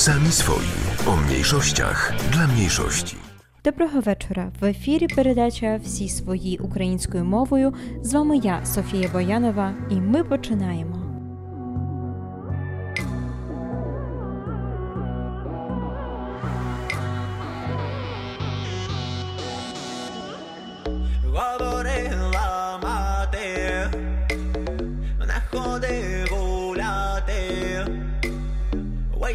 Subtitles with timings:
[0.00, 0.66] Sami swoi.
[1.06, 3.16] O mniejszościach dla mniejszości.
[3.64, 4.52] Доброго вечора.
[4.60, 7.74] В ефірі передача Всі свої українською мовою.
[8.02, 10.99] З вами я, Софія Боянова, і ми починаємо.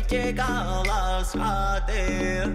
[0.07, 2.47] Тікала з хати,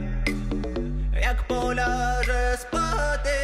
[1.22, 3.36] як поляже спати,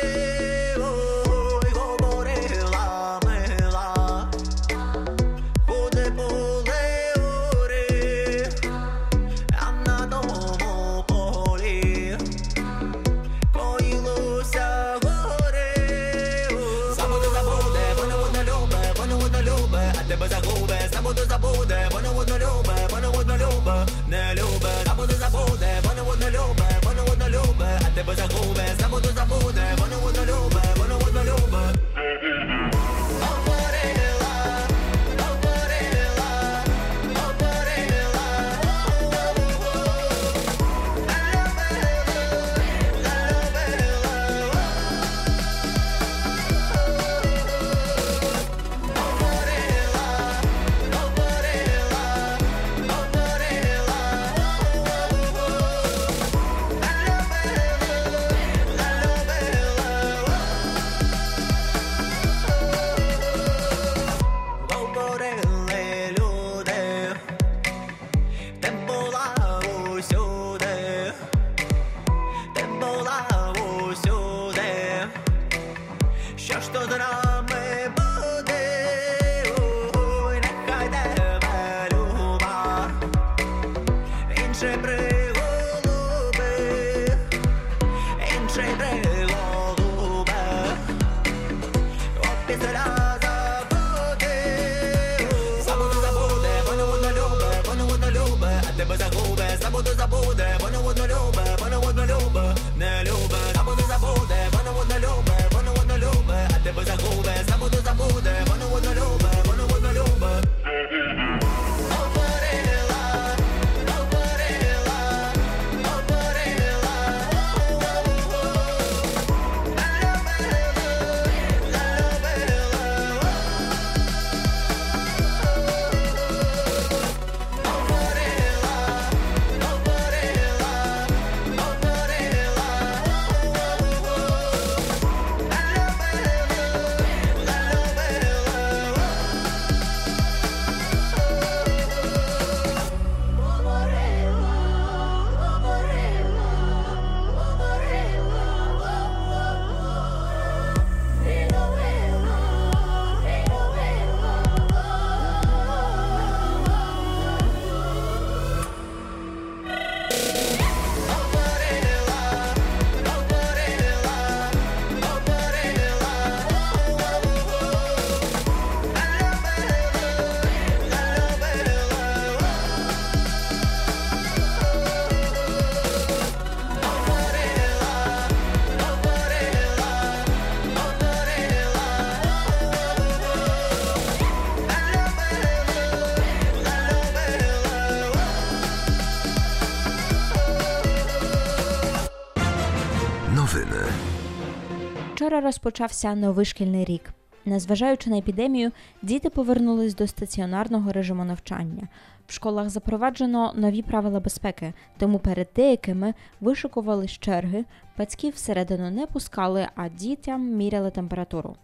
[195.36, 197.10] Вчора розпочався новий шкільний рік.
[197.44, 201.88] Незважаючи на епідемію, діти повернулись до стаціонарного режиму навчання.
[202.26, 207.64] В школах запроваджено нові правила безпеки, тому перед деякими вишикувались черги,
[207.98, 211.56] батьків всередину не пускали, а дітям міряли температуру.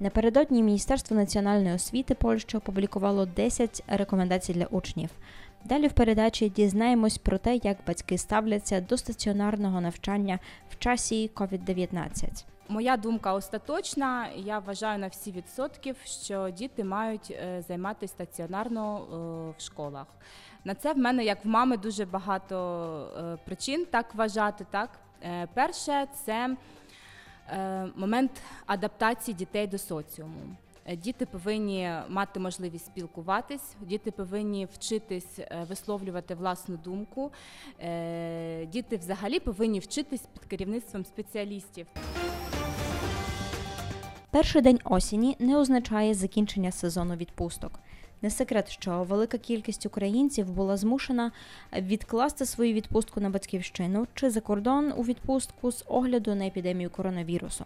[0.00, 5.10] Напередодні Міністерство національної освіти Польщі опублікувало 10 рекомендацій для учнів.
[5.64, 10.38] Далі в передачі дізнаємось про те, як батьки ставляться до стаціонарного навчання
[10.70, 12.44] в часі COVID-19.
[12.68, 14.28] Моя думка остаточна.
[14.36, 20.06] Я вважаю на всі відсотків, що діти мають е, займатися стаціонарно е, в школах.
[20.64, 22.56] На це в мене, як в мами, дуже багато
[23.18, 24.66] е, причин так вважати.
[24.70, 24.90] Так,
[25.54, 26.56] перше, це
[27.96, 28.30] момент
[28.66, 30.40] адаптації дітей до соціуму.
[30.96, 35.38] Діти повинні мати можливість спілкуватись, діти повинні вчитись
[35.68, 37.32] висловлювати власну думку.
[38.66, 41.86] Діти взагалі повинні вчитись під керівництвом спеціалістів.
[44.34, 47.80] Перший день осені не означає закінчення сезону відпусток.
[48.22, 51.32] Не секрет, що велика кількість українців була змушена
[51.76, 57.64] відкласти свою відпустку на батьківщину чи за кордон у відпустку з огляду на епідемію коронавірусу.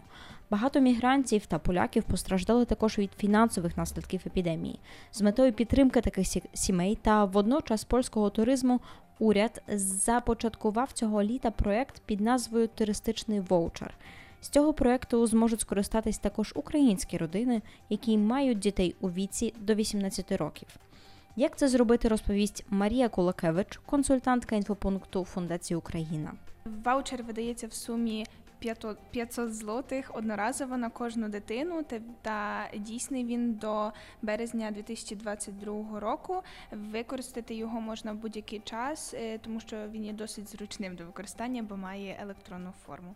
[0.51, 4.79] Багато мігрантів та поляків постраждали також від фінансових наслідків епідемії.
[5.13, 8.81] З метою підтримки таких сімей та водночас польського туризму
[9.19, 13.95] уряд започаткував цього літа проект під назвою Туристичний воучер.
[14.41, 20.33] З цього проекту зможуть скористатись також українські родини, які мають дітей у віці до 18
[20.33, 20.69] років.
[21.37, 26.33] Як це зробити, розповість Марія Кулакевич, консультантка інфопункту Фундації Україна.
[26.85, 28.27] Ваучер видається в сумі
[28.59, 33.93] 500 500 злотих одноразово на кожну дитину, та, та дійсний він до
[34.23, 36.43] березня 2022 року.
[36.73, 41.63] Використати його можна в будь-який час, е, тому що він є досить зручним до використання,
[41.63, 43.15] бо має електронну форму.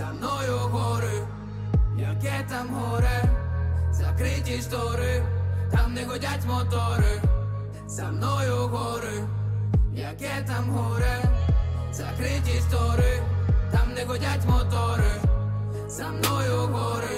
[0.00, 1.26] За мною гори,
[1.98, 3.22] яке там горе,
[3.92, 5.22] закриті штори,
[5.72, 7.22] там не годять мотори.
[7.86, 9.24] За мною гори,
[9.94, 11.22] яке там горе,
[11.92, 13.22] закриті штори,
[13.72, 15.12] там не годять мотори.
[15.88, 17.09] За мною гори,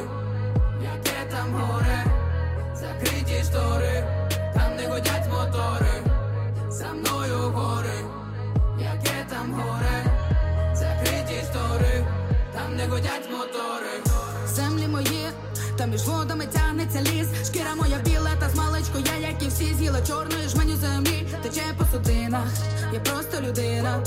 [15.82, 17.26] та між водами тягнеться ліс.
[17.46, 21.84] Шкіра моя біла, та змалечко я, як і всі, з'їла чорної жменю землі, тече по
[21.84, 22.46] судинах.
[22.92, 24.02] Я просто людина.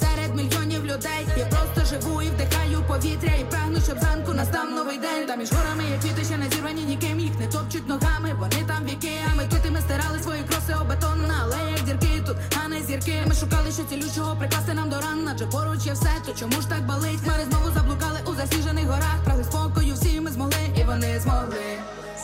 [0.00, 4.98] Серед мільйонів людей я просто живу і вдихаю повітря і прагну, щоб зранку настав новий
[4.98, 5.26] день.
[5.26, 8.84] Та між горами є квіти, ще не зірвані ніким, їх не топчуть ногами, вони там
[8.84, 12.82] віки, а ми китими стирали свої кроси об бетон на алеях дірки тут, а не
[12.82, 13.24] зірки.
[13.26, 16.68] Ми шукали, що цілючого прикласти нам до ран, адже поруч є все, то чому ж
[16.68, 17.20] так болить?
[17.24, 21.68] Хмари знову заблукали у засніжених горах, прагли спокою, всі ми змогли, і вони змогли.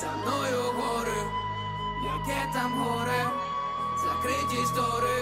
[0.01, 1.21] За мною гори,
[2.15, 3.25] яке там горе,
[4.05, 5.19] закриті штори,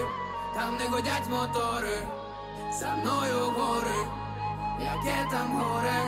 [0.55, 1.97] там не годять мотори.
[2.79, 3.99] За мною гори,
[4.79, 5.99] яке там горе,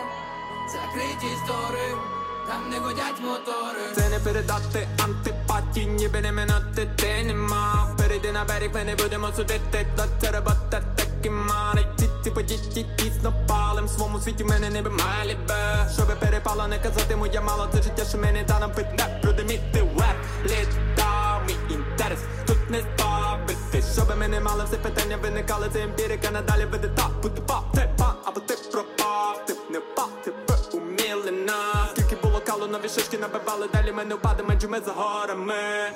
[0.73, 1.87] закриті штори,
[2.47, 3.85] там не годять мотори.
[3.95, 7.95] Це не передати антипатії, ніби не минути ти нема.
[7.97, 11.85] Перейди на берег, ми не будемо судити, та це робота таки мали.
[11.97, 13.64] Ті ті події тісно палим.
[13.83, 15.89] В своєму світі мене не малі бе.
[15.93, 19.19] Щоби перепало, не казати моя мало, це життя, що мені дано питне.
[19.21, 23.83] Продиміти веб, літа, мій інтерес тут не збавити.
[23.93, 27.89] Щоби ми не мали все питання, виникали, це емпірика, надалі веде так, бути па, ти
[27.97, 30.35] пан, або ти пропав, ти не впав, ти б
[30.73, 31.33] уміли.
[31.91, 35.91] Скільки було калу, нові шишки набивали, далі ми не впадемо, адже ми за горами.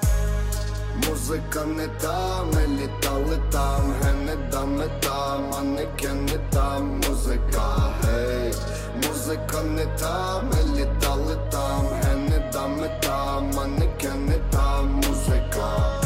[1.07, 8.53] Музика не та, ми літали там, ге не там, манекени там, музика, гей,
[8.95, 16.01] музика не та, ми літали там, ге не дами там, манекени там, музика,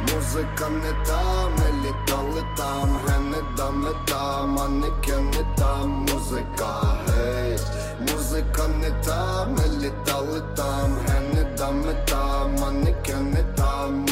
[0.00, 7.58] музика не та, ми літали там, ге не дами там, манекени там, музика, гей,
[8.00, 11.33] музика не та, ми літали там, ге
[11.64, 14.06] не дами там, манекени там,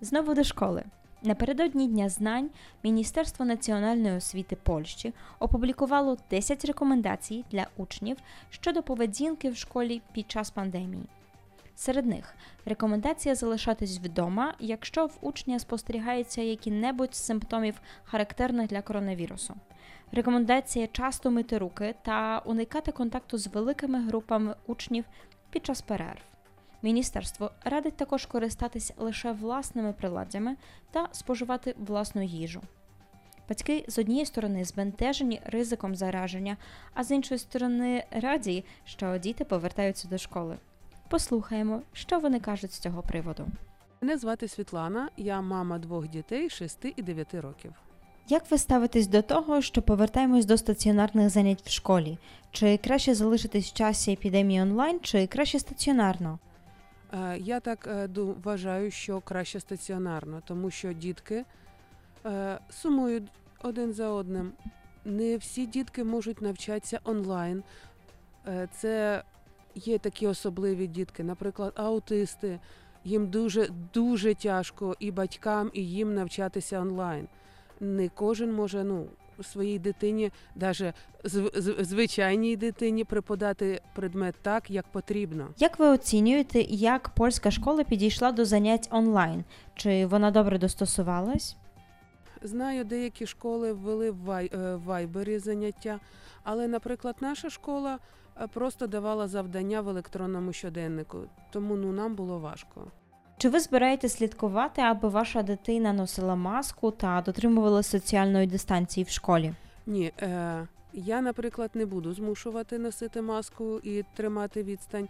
[0.00, 0.84] Знову до школи.
[1.22, 2.50] Напередодні Дня знань
[2.84, 8.16] Міністерство національної освіти Польщі опублікувало 10 рекомендацій для учнів
[8.50, 11.04] щодо поведінки в школі під час пандемії.
[11.76, 19.54] Серед них рекомендація залишатись вдома, якщо в учня спостерігається які-небудь симптомів, характерних для коронавірусу.
[20.12, 25.04] Рекомендація часто мити руки та уникати контакту з великими групами учнів
[25.50, 26.27] під час перерв.
[26.82, 30.56] Міністерство радить також користатись лише власними приладдями
[30.90, 32.60] та споживати власну їжу.
[33.48, 36.56] Батьки з однієї сторони збентежені ризиком зараження,
[36.94, 40.58] а з іншої сторони раді, що діти повертаються до школи.
[41.08, 43.46] Послухаємо, що вони кажуть з цього приводу.
[44.00, 47.72] Мене звати Світлана, я мама двох дітей 6 і 9 років.
[48.28, 52.18] Як ви ставитесь до того, що повертаємось до стаціонарних занять в школі?
[52.52, 56.38] Чи краще залишитись в часі епідемії онлайн, чи краще стаціонарно?
[57.12, 58.08] Е, Я так е,
[58.44, 61.44] вважаю, що краще стаціонарно, тому що дітки
[62.26, 63.30] е, сумують
[63.62, 64.52] один за одним.
[65.04, 67.62] Не всі дітки можуть навчатися онлайн.
[68.72, 69.22] Це
[69.74, 72.60] є такі особливі дітки, наприклад, аутисти.
[73.04, 77.28] Їм дуже дуже тяжко і батькам, і їм навчатися онлайн.
[77.80, 79.06] Не кожен може ну,
[79.42, 80.94] своїй дитині, навіть
[81.80, 85.48] звичайній дитині, преподати предмет так, як потрібно.
[85.58, 89.44] Як ви оцінюєте, як польська школа підійшла до занять онлайн?
[89.74, 91.56] Чи вона добре достосувалась?
[92.42, 96.00] Знаю, деякі школи ввели в е, вайбері заняття,
[96.42, 97.98] але, наприклад, наша школа
[98.40, 101.18] е, просто давала завдання в електронному щоденнику,
[101.52, 102.86] тому ну нам було важко.
[103.38, 109.52] Чи ви збираєтесь слідкувати, аби ваша дитина носила маску та дотримувала соціальної дистанції в школі?
[109.86, 115.08] Ні, е, я, наприклад, не буду змушувати носити маску і тримати відстань.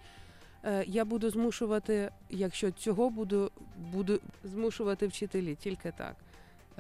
[0.65, 3.51] Е, я буду змушувати, якщо цього буду,
[3.93, 6.15] буду змушувати вчителі, тільки так.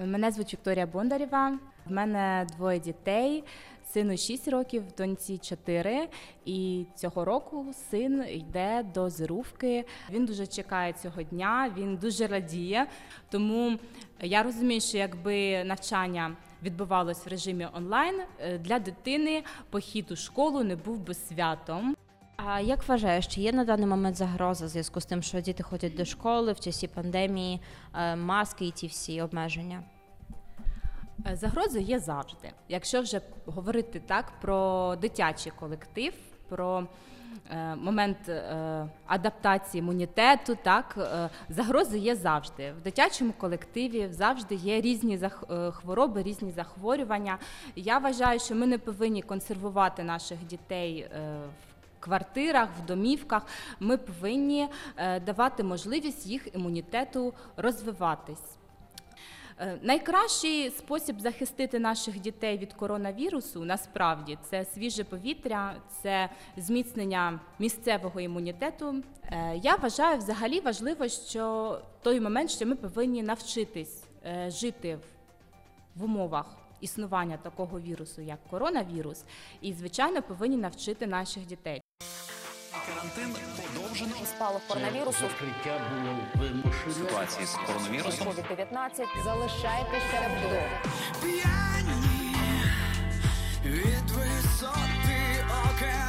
[0.07, 1.59] Мене звуть Вікторія Бондарєва.
[1.87, 3.45] В мене двоє дітей.
[3.93, 6.09] Сину 6 років, доньці 4.
[6.45, 9.85] І цього року син йде до зирувки.
[10.11, 12.87] Він дуже чекає цього дня, він дуже радіє.
[13.31, 13.79] Тому
[14.21, 20.63] я розумію, що якби навчання відбувалось в режимі онлайн, е, для дитини похід у школу
[20.63, 21.97] не був би святом.
[22.47, 25.63] А як вважаєш, чи є на даний момент загроза в зв'язку з тим, що діти
[25.63, 27.61] ходять до школи в часі пандемії,
[27.95, 29.83] е, маски і ті всі обмеження?
[31.27, 32.51] Е, Загрози є завжди.
[32.69, 36.13] Якщо вже говорити так про дитячий колектив,
[36.49, 36.87] про
[37.51, 38.31] е, момент
[39.07, 41.11] адаптації імунітету, так
[41.49, 42.73] загрози є завжди.
[42.73, 45.21] В дитячому колективі завжди є різні
[45.73, 47.39] хвороби, різні захворювання.
[47.77, 51.09] Я вважаю, що ми не повинні консервувати наших дітей.
[51.68, 51.68] в
[52.01, 53.47] Квартирах, в домівках
[53.81, 58.57] ми повинні е, давати можливість їх імунітету розвиватись.
[59.59, 68.21] Е, Найкращий спосіб захистити наших дітей від коронавірусу насправді це свіже повітря, це зміцнення місцевого
[68.21, 68.95] імунітету.
[69.25, 74.05] Е, Я вважаю взагалі важливо, що той момент, що ми повинні навчитись
[74.49, 74.99] жити
[75.97, 76.47] в умовах.
[76.81, 79.25] Існування такого вірусу, як коронавірус,
[79.61, 81.83] і звичайно повинні навчити наших дітей.
[84.39, 85.25] Спалах коронавірусу.
[86.95, 88.29] ситуації з коронавірусом.
[88.29, 89.25] COVID-19.
[89.25, 90.83] Залишайтесь серед вдома.
[91.23, 92.37] П'яні
[93.65, 96.08] від висоти океани,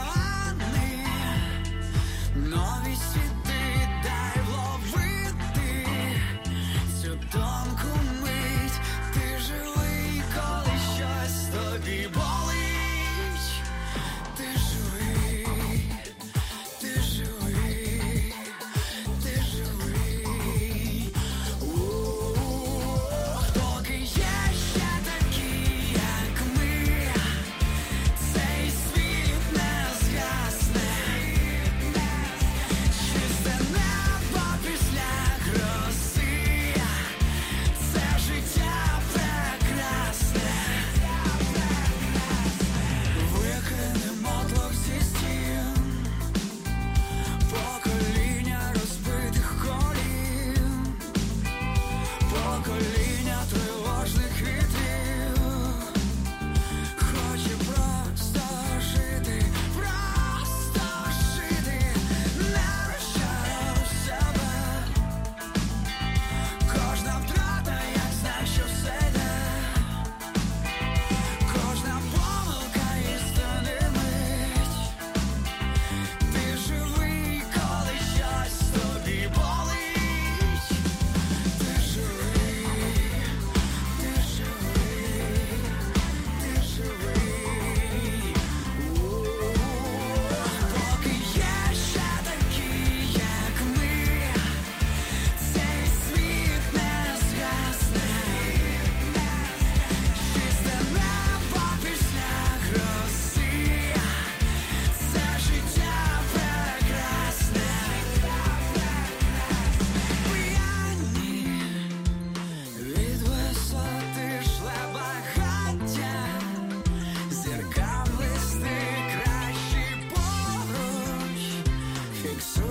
[122.39, 122.68] so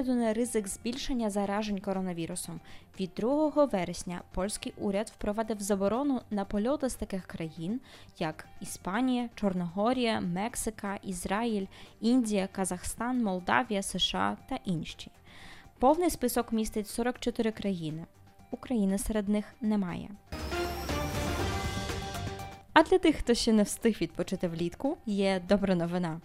[0.00, 2.60] огляду на ризик збільшення заражень коронавірусом,
[3.00, 7.80] від 2 вересня польський уряд впровадив заборону на польоти з таких країн,
[8.18, 11.66] як Іспанія, Чорногорія, Мексика, Ізраїль,
[12.00, 15.10] Індія, Казахстан, Молдавія, США та інші.
[15.78, 18.06] Повний список містить 44 країни.
[18.50, 20.10] України серед них немає.
[22.72, 26.20] А для тих, хто ще не встиг відпочити влітку, є добра новина.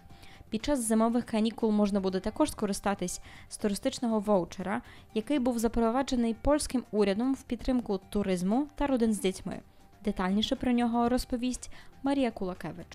[0.55, 4.81] Під час зимових канікул можна буде також скористатись з туристичного воучера,
[5.13, 9.59] який був запроваджений польським урядом в підтримку туризму та родин з дітьми.
[10.05, 11.69] Детальніше про нього розповість
[12.03, 12.87] Марія Кулакевич.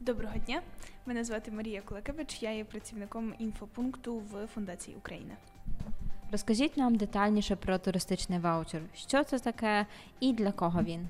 [0.00, 0.62] Доброго дня.
[1.06, 2.42] Мене звати Марія Кулакевич.
[2.42, 5.34] Я є працівником інфопункту в Фундації Україна.
[6.32, 8.82] Розкажіть нам детальніше про туристичний ваучер.
[8.94, 9.86] Що це таке
[10.20, 11.08] і для кого він?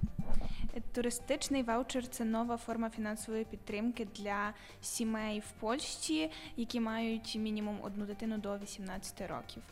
[0.94, 8.06] Туристичний ваучер це нова форма фінансової підтримки для сімей в Польщі, які мають мінімум одну
[8.06, 9.62] дитину до 18 років.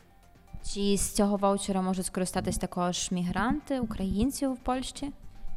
[0.63, 5.11] Чи з цього ваучера можуть скористатись також мігранти, українці в Польщі?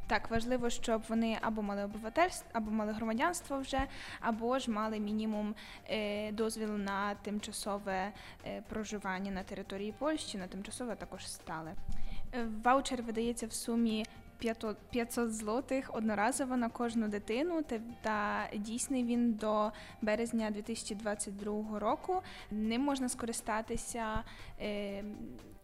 [0.06, 3.80] Так, важливо, щоб вони або мали обивательство, або мали громадянство вже,
[4.21, 5.54] або ж мали мінімум
[5.88, 8.12] е, дозвіл на тимчасове
[8.47, 11.73] е, проживання на території Польщі, на тимчасове також стале.
[12.34, 14.06] Е, Ваучер видається в сумі
[14.38, 17.62] 500 500 злотих одноразово на кожну дитину,
[18.02, 22.23] та, дійсний він до березня 2022 року.
[22.50, 24.25] Ним можна скористатися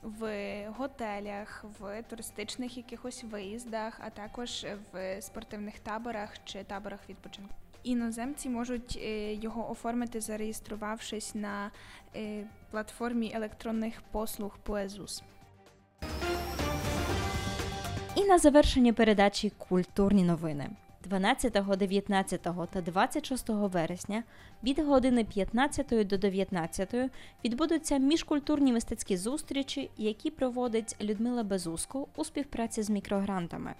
[0.02, 7.54] в готелях, в туристичних якихось виїздах, а також в спортивних таборах чи таборах відпочинку.
[7.82, 11.70] Іноземці можуть е, його оформити, зареєструвавшись на
[12.16, 15.22] е, платформі електронних послуг Поезус.
[18.16, 20.68] І на завершення передачі Культурні новини.
[21.08, 24.22] 12, 19 та 26 вересня
[24.64, 26.94] від години 15 до 19
[27.44, 33.74] відбудуться міжкультурні мистецькі зустрічі, які проводить Людмила Безуско у співпраці з мікрогрантами.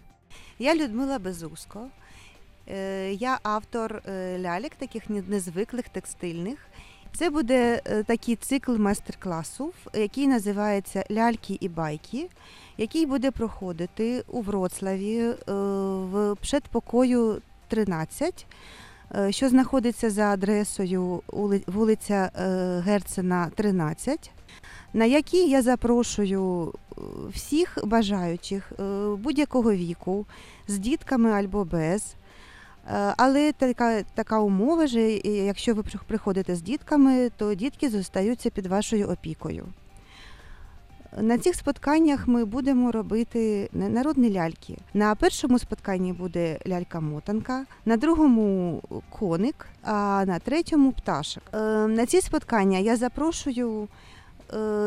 [0.59, 1.89] Я Людмила Безуско.
[2.69, 4.03] Е, Я автор
[4.39, 6.59] лялік, таких незвиклих текстильних.
[7.15, 12.29] Це буде е, такий цикл майстер-класів, який називається Ляльки і байки,
[12.79, 15.35] який буде проходити у Вроцлаві е,
[16.03, 18.47] в предпокою 13,
[19.15, 21.23] е, що знаходиться за адресою
[21.67, 22.31] вулиця
[22.85, 24.31] Герцена, 13,
[24.93, 26.73] на який я запрошую
[27.35, 28.73] всіх бажаючих
[29.19, 30.27] будь-якого віку,
[30.69, 32.15] з дітками або без.
[32.89, 38.67] Е, Але така, така умова, що якщо ви приходите з дітками, то дітки зостаються під
[38.67, 39.67] вашою опікою.
[41.21, 44.79] На цих спотканнях ми будемо робити народні ляльки.
[44.95, 51.43] На першому спотканні буде лялька-мотанка, на другому коник, а на третьому пташок.
[51.55, 53.89] Е, На ці споткання я запрошую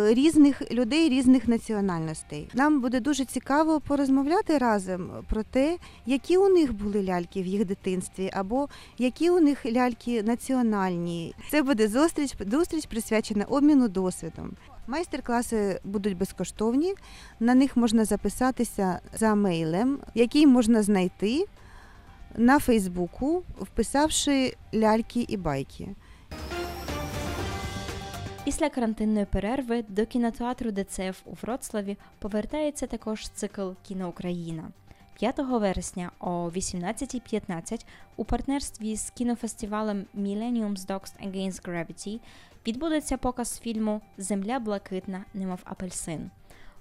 [0.09, 2.49] різних людей різних національностей.
[2.53, 7.65] Нам буде дуже цікаво порозмовляти разом про те, які у них були ляльки в їх
[7.65, 11.35] дитинстві, або які у них ляльки національні.
[11.51, 14.51] Це буде зустріч, зустріч присвячена обміну досвідом.
[14.87, 16.93] Майстер-класи будуть безкоштовні.
[17.39, 21.45] На них можна записатися за мейлем, який можна знайти
[22.37, 25.87] на Фейсбуку, вписавши ляльки і байки.
[28.43, 34.71] Після карантинної перерви до кінотеатру ДЦФ у Вроцлаві повертається також цикл Кіно Україна.
[35.13, 42.19] 5 вересня о 18.15 у партнерстві з кінофестивалем Millennium's Dogs Against Gravity
[42.67, 46.31] відбудеться показ фільму Земля блакитна, немов апельсин.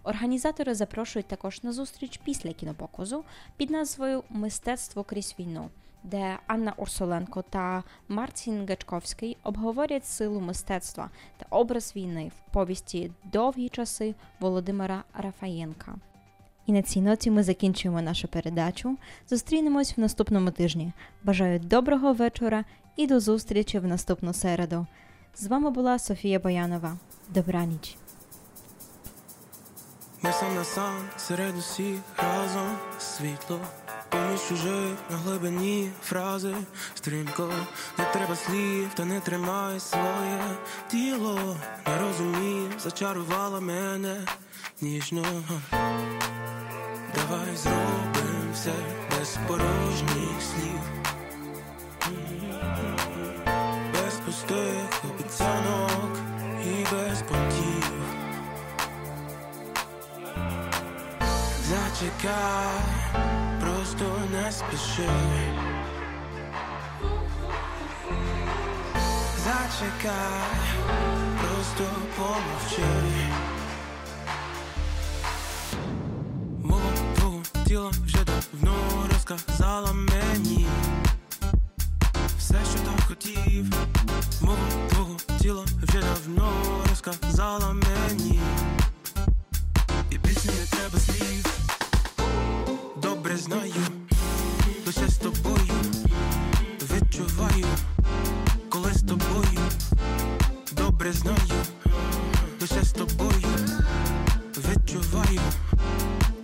[0.02, 3.24] Організатори запрошують також на зустріч після кінопоказу
[3.56, 5.70] під назвою Мистецтво крізь війну,
[6.02, 13.68] де Анна Урсуленко та Мартін Гачковський обговорять силу мистецтва та образ війни в повісті Довгі
[13.68, 15.94] часи Володимира Рафаєнка.
[16.66, 18.96] І на цій ноті ми закінчуємо нашу передачу.
[19.28, 20.92] Зустрінемось в наступному тижні.
[21.24, 22.64] Бажаю доброго вечора
[22.96, 24.86] і до зустрічі в наступну середу.
[25.34, 26.96] З вами була Софія Боянова.
[27.28, 27.96] Добраніч.
[30.22, 33.60] Ми сам на сам серед усіх разом світло.
[34.10, 36.54] Поміж чужих на глибині фрази
[36.94, 37.52] стрімко,
[37.98, 40.56] не треба слів, та не тримай своє
[40.90, 41.56] тіло.
[41.86, 44.16] Не розумів, зачарувала мене
[44.80, 45.24] ніжно.
[47.14, 48.72] Давай зробим все
[49.10, 50.80] без порожніх слів,
[53.92, 56.18] без пустих обіцянок
[56.64, 57.92] і без понтів.
[61.68, 62.99] Зачекай,
[64.00, 65.08] просто не спіши.
[69.44, 70.42] Зачекай.
[71.40, 71.84] Просто
[72.16, 72.82] помовчи.
[77.16, 78.74] Твого тіла вже давно
[79.12, 80.66] розказала мені
[82.38, 83.66] все, що так хотів.
[84.40, 86.52] Мова твого тіла вже давно
[86.90, 88.40] розказала мені.
[90.10, 91.59] І більше не треба слів.
[93.22, 93.72] Добре знаю,
[94.86, 95.74] лише з тобою
[96.82, 97.66] відчуваю,
[98.68, 99.60] коли з тобою.
[100.72, 101.64] Добре знаю,
[102.60, 103.56] лише з тобою
[104.56, 105.40] відчуваю,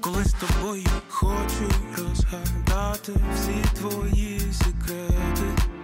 [0.01, 5.76] коли з тобою хочу розгадати всі твої секрети.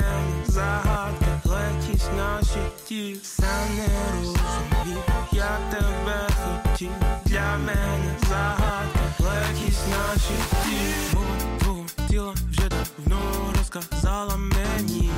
[0.00, 6.90] Для мене загадка, легкість наших тіл Сам не розумів, як тебе хотів.
[7.24, 15.10] Для мене загадка, легкість наших тіл Мова твого тіла вже давно розказала мені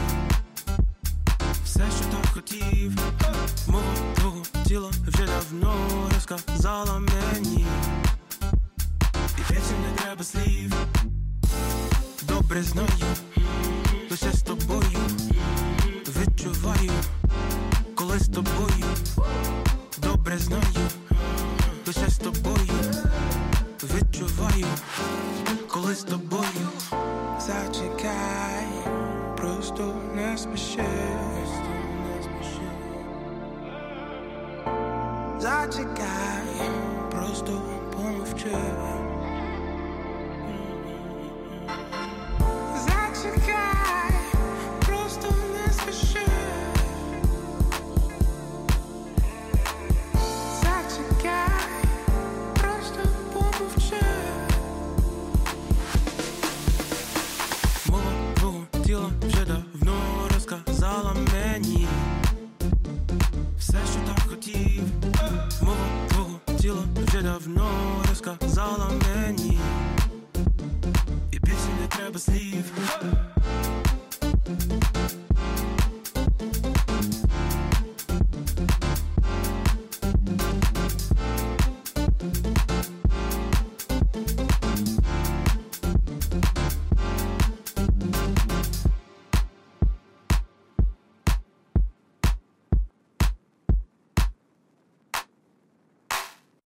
[1.64, 2.92] все, що так хотів,
[3.68, 5.74] мова твого тіла вже давно
[6.14, 7.66] розказала мені.
[9.38, 10.74] І більше не треба слів.
[12.22, 12.88] Добре знаю,
[16.82, 17.04] відчуваю,
[17.94, 18.86] коли з тобою.
[20.02, 20.88] Добре знаю,
[21.86, 22.72] лише з тобою
[23.82, 24.66] відчуваю,
[25.68, 26.41] коли з тобою.